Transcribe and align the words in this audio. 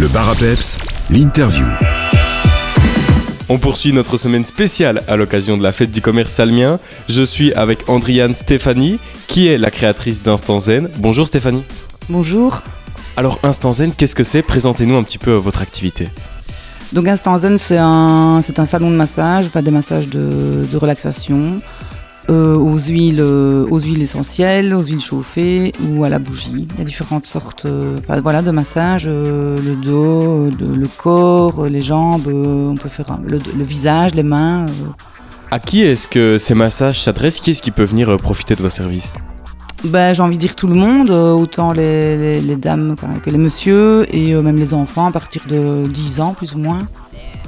Le 0.00 0.08
bar 0.08 0.32
l'interview. 1.10 1.66
On 3.50 3.58
poursuit 3.58 3.92
notre 3.92 4.16
semaine 4.16 4.46
spéciale 4.46 5.02
à 5.06 5.16
l'occasion 5.16 5.58
de 5.58 5.62
la 5.62 5.72
fête 5.72 5.90
du 5.90 6.00
commerce 6.00 6.30
salmien. 6.30 6.80
Je 7.06 7.20
suis 7.20 7.52
avec 7.52 7.86
Andriane 7.86 8.32
Stéphanie, 8.32 8.98
qui 9.28 9.48
est 9.48 9.58
la 9.58 9.70
créatrice 9.70 10.22
d'Instant 10.22 10.58
Zen. 10.58 10.88
Bonjour 10.96 11.26
Stéphanie. 11.26 11.64
Bonjour. 12.08 12.62
Alors 13.18 13.40
Instant 13.42 13.74
Zen, 13.74 13.92
qu'est-ce 13.94 14.14
que 14.14 14.24
c'est? 14.24 14.40
Présentez-nous 14.40 14.96
un 14.96 15.02
petit 15.02 15.18
peu 15.18 15.32
votre 15.32 15.60
activité. 15.60 16.08
Donc 16.94 17.06
Instant 17.06 17.38
Zen, 17.38 17.58
c'est 17.58 17.76
un, 17.76 18.40
c'est 18.42 18.58
un 18.58 18.64
salon 18.64 18.90
de 18.90 18.96
massage, 18.96 19.50
pas 19.50 19.60
des 19.60 19.70
massages 19.70 20.08
de, 20.08 20.64
de 20.64 20.76
relaxation, 20.78 21.60
euh, 22.30 22.54
aux, 22.56 22.78
huiles, 22.78 23.20
euh, 23.20 23.66
aux 23.70 23.78
huiles 23.80 24.02
essentielles, 24.02 24.72
aux 24.74 24.82
huiles 24.84 25.00
chauffées 25.00 25.72
ou 25.88 26.04
à 26.04 26.08
la 26.08 26.18
bougie. 26.18 26.66
Il 26.74 26.78
y 26.78 26.82
a 26.82 26.84
différentes 26.84 27.26
sortes 27.26 27.64
euh, 27.66 27.96
enfin, 27.98 28.20
voilà, 28.20 28.42
de 28.42 28.50
massages, 28.50 29.06
le 29.08 29.74
dos, 29.76 30.48
le, 30.60 30.74
le 30.74 30.88
corps, 30.88 31.66
les 31.66 31.80
jambes, 31.80 32.28
on 32.28 32.74
peut 32.76 32.88
faire 32.88 33.10
un- 33.10 33.20
le, 33.26 33.38
le 33.56 33.64
visage, 33.64 34.14
les 34.14 34.22
mains. 34.22 34.66
À 35.50 35.58
qui 35.58 35.82
est-ce 35.82 36.06
que 36.06 36.38
ces 36.38 36.54
massages 36.54 37.00
s'adressent? 37.00 37.40
Qui 37.40 37.50
est-ce 37.50 37.62
qui 37.62 37.72
peut 37.72 37.82
venir 37.84 38.16
profiter 38.18 38.54
de 38.54 38.62
vos 38.62 38.70
services? 38.70 39.14
Ben, 39.84 40.14
j'ai 40.14 40.22
envie 40.22 40.36
de 40.36 40.40
dire 40.40 40.54
tout 40.54 40.66
le 40.68 40.74
monde, 40.74 41.10
autant 41.10 41.72
les, 41.72 42.16
les- 42.16 42.40
les 42.40 42.56
dames 42.56 42.94
que- 43.24 43.30
les 43.30 43.38
messieurs 43.38 44.04
et 44.14 44.34
même 44.34 44.56
les 44.56 44.74
enfants 44.74 45.06
à 45.06 45.10
partir 45.10 45.42
de 45.48 45.86
10 45.88 46.20
ans 46.20 46.34
plus 46.34 46.54
ou 46.54 46.58
moins. 46.58 46.86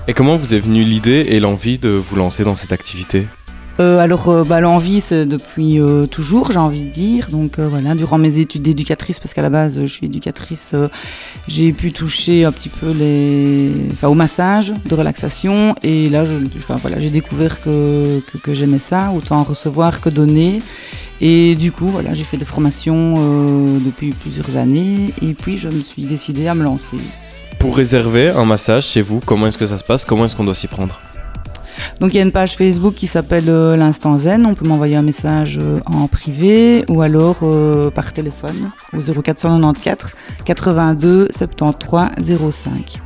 Et 0.09 0.15
comment 0.15 0.35
vous 0.35 0.55
est 0.55 0.59
venue 0.59 0.83
l'idée 0.83 1.27
et 1.29 1.39
l'envie 1.39 1.79
de 1.79 1.91
vous 1.91 2.17
lancer 2.17 2.43
dans 2.43 2.57
cette 2.57 2.73
activité? 2.73 3.29
Euh, 3.83 3.99
alors, 3.99 4.29
euh, 4.29 4.45
bah, 4.45 4.61
l'envie, 4.61 5.01
c'est 5.01 5.27
depuis 5.27 5.81
euh, 5.81 6.07
toujours, 6.07 6.53
j'ai 6.53 6.59
envie 6.59 6.85
de 6.85 6.89
dire. 6.89 7.29
Donc, 7.31 7.59
voilà, 7.59 7.95
durant 7.95 8.17
mes 8.17 8.39
études 8.39 8.63
d'éducatrice, 8.63 9.19
parce 9.19 9.35
qu'à 9.35 9.43
la 9.43 9.51
base, 9.51 9.81
je 9.81 9.87
suis 9.87 10.07
éducatrice, 10.07 10.75
j'ai 11.49 11.73
pu 11.73 11.93
toucher 11.93 12.45
un 12.45 12.53
petit 12.53 12.69
peu 12.69 12.93
les... 12.93 13.71
enfin, 13.93 14.09
au 14.09 14.15
massage 14.15 14.73
de 14.89 14.95
relaxation. 14.95 15.75
Et 15.83 16.09
là, 16.09 16.25
je, 16.25 16.37
voilà, 16.81 16.99
j'ai 17.01 17.11
découvert 17.11 17.61
que, 17.61 18.21
que, 18.43 18.55
j'aimais 18.55 18.79
ça, 18.79 19.13
autant 19.17 19.43
recevoir 19.43 20.01
que 20.01 20.09
donner. 20.09 20.63
Et 21.21 21.57
du 21.57 21.73
coup, 21.73 21.89
voilà, 21.89 22.15
j'ai 22.15 22.25
fait 22.25 22.37
des 22.37 22.45
formations 22.45 23.15
depuis 23.81 24.11
plusieurs 24.13 24.57
années. 24.57 25.13
Et 25.23 25.35
puis, 25.35 25.59
je 25.59 25.69
me 25.69 25.83
suis 25.83 26.03
décidée 26.03 26.47
à 26.47 26.55
me 26.55 26.63
lancer. 26.63 26.99
Pour 27.59 27.77
réserver 27.77 28.31
un 28.31 28.45
massage 28.45 28.87
chez 28.87 29.03
vous, 29.03 29.21
comment 29.25 29.47
est-ce 29.49 29.59
que 29.59 29.67
ça 29.67 29.79
se 29.79 29.85
passe? 29.85 30.05
Comment 30.05 30.25
est-ce 30.25 30.37
qu'on 30.37 30.45
doit 30.45 30.55
s'y 30.55 30.69
prendre? 30.69 31.01
Donc 32.01 32.15
il 32.15 32.17
y 32.17 32.21
a 32.21 32.23
une 32.23 32.33
page 32.33 32.57
Facebook 32.57 32.95
qui 32.95 33.07
s'appelle 33.07 33.49
euh, 33.49 33.77
l'Instant 33.77 34.19
Zen. 34.19 34.47
On 34.47 34.55
peut 34.55 34.67
m'envoyer 34.67 34.97
un 34.97 35.03
message 35.03 35.59
euh, 35.61 35.81
en 35.87 36.09
privé 36.09 36.85
ou 36.89 37.03
alors 37.03 37.41
euh, 37.43 37.91
par 37.91 38.13
téléphone 38.13 38.71
au 38.93 39.01
0494 39.01 40.13
82 40.45 41.29
73 41.31 42.11
05. 42.51 43.01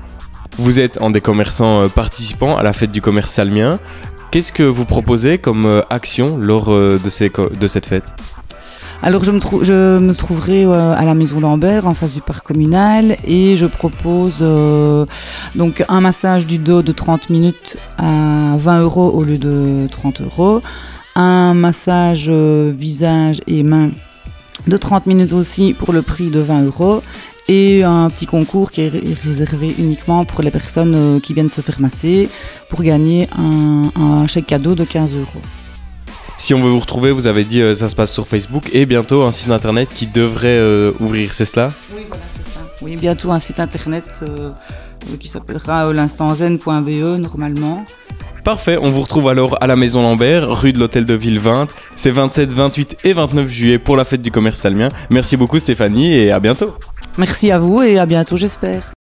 Vous 0.58 0.80
êtes 0.80 1.00
un 1.02 1.10
des 1.10 1.20
commerçants 1.20 1.88
participants 1.90 2.56
à 2.56 2.62
la 2.62 2.72
fête 2.72 2.90
du 2.90 3.02
commerce 3.02 3.30
salmien. 3.30 3.78
Qu'est-ce 4.30 4.52
que 4.52 4.62
vous 4.62 4.86
proposez 4.86 5.38
comme 5.38 5.82
action 5.90 6.38
lors 6.38 6.70
de 6.70 7.08
cette 7.08 7.86
fête? 7.86 8.04
Alors 9.02 9.22
je 9.24 9.30
me, 9.30 10.12
trouverai 10.14 10.64
euh, 10.64 10.94
à 10.96 11.04
la 11.04 11.14
Maison 11.14 11.38
Lambert 11.38 11.86
en 11.86 11.94
face 11.94 12.14
du 12.14 12.20
parc 12.20 12.44
communal 12.46 13.16
et 13.26 13.54
je 13.56 13.66
propose 13.66 14.38
euh, 14.40 15.06
donc 15.54 15.84
un 15.88 16.00
massage 16.00 16.44
du 16.46 16.58
dos 16.58 16.82
de 16.82 16.92
30 16.92 17.30
minutes 17.30 17.76
à 17.98 18.54
20 18.56 18.80
euros 18.80 19.10
au 19.10 19.22
lieu 19.22 19.38
de 19.38 19.86
30 19.90 20.22
euros, 20.22 20.60
un 21.14 21.54
massage 21.54 22.26
euh, 22.28 22.72
visage 22.76 23.40
et 23.46 23.62
mains 23.62 23.90
de 24.66 24.76
30 24.76 25.06
minutes 25.06 25.32
aussi 25.32 25.72
pour 25.78 25.92
le 25.92 26.02
prix 26.02 26.28
de 26.28 26.40
20 26.40 26.64
euros 26.64 27.02
et 27.48 27.84
un 27.84 28.08
petit 28.08 28.26
concours 28.26 28.72
qui 28.72 28.80
est 28.80 28.88
ré- 28.88 29.04
réservé 29.24 29.72
uniquement 29.78 30.24
pour 30.24 30.42
les 30.42 30.50
personnes 30.50 31.20
qui 31.22 31.32
viennent 31.32 31.50
se 31.50 31.60
faire 31.60 31.80
masser 31.80 32.28
pour 32.68 32.82
gagner 32.82 33.28
un, 33.38 33.82
un 33.94 34.26
chèque 34.26 34.46
cadeau 34.46 34.74
de 34.74 34.82
15 34.84 35.14
euros. 35.14 35.42
Si 36.38 36.52
on 36.52 36.60
veut 36.60 36.68
vous 36.70 36.78
retrouver, 36.78 37.12
vous 37.12 37.26
avez 37.26 37.44
dit 37.44 37.62
euh, 37.62 37.74
ça 37.74 37.88
se 37.88 37.96
passe 37.96 38.12
sur 38.12 38.28
Facebook 38.28 38.68
et 38.72 38.84
bientôt 38.84 39.24
un 39.24 39.30
site 39.30 39.50
internet 39.50 39.88
qui 39.92 40.06
devrait 40.06 40.48
euh, 40.48 40.92
ouvrir, 41.00 41.32
c'est 41.32 41.46
cela? 41.46 41.72
Oui, 41.94 42.02
voilà, 42.08 42.24
c'est 42.36 42.52
ça. 42.52 42.60
Oui, 42.82 42.96
bientôt 42.96 43.32
un 43.32 43.40
site 43.40 43.58
internet 43.58 44.04
euh, 44.22 44.50
qui 45.18 45.28
s'appellera 45.28 45.92
l'instantzen.be 45.92 47.18
normalement. 47.18 47.84
Parfait, 48.44 48.78
on 48.80 48.90
vous 48.90 49.00
retrouve 49.00 49.28
alors 49.28 49.60
à 49.60 49.66
la 49.66 49.74
Maison 49.74 50.02
Lambert, 50.02 50.48
rue 50.48 50.72
de 50.72 50.78
l'Hôtel 50.78 51.04
de 51.04 51.14
Ville 51.14 51.40
20. 51.40 51.66
C'est 51.96 52.12
27, 52.12 52.52
28 52.52 52.98
et 53.04 53.12
29 53.12 53.48
juillet 53.48 53.78
pour 53.78 53.96
la 53.96 54.04
fête 54.04 54.22
du 54.22 54.30
commerce 54.30 54.58
salmien. 54.58 54.88
Merci 55.10 55.36
beaucoup 55.36 55.58
Stéphanie 55.58 56.12
et 56.12 56.30
à 56.30 56.38
bientôt. 56.38 56.76
Merci 57.18 57.50
à 57.50 57.58
vous 57.58 57.82
et 57.82 57.98
à 57.98 58.06
bientôt, 58.06 58.36
j'espère. 58.36 58.95